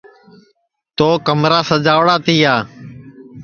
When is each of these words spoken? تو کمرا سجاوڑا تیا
تو 0.97 1.07
کمرا 1.25 1.59
سجاوڑا 1.69 2.15
تیا 2.25 2.53